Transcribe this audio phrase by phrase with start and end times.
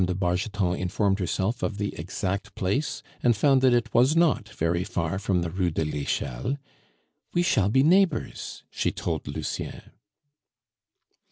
[0.03, 4.83] de Bargeton informed herself of the exact place, and found that it was not very
[4.83, 6.57] far from the Rue de l'Echelle.
[7.35, 9.91] "We shall be neighbors," she told Lucien.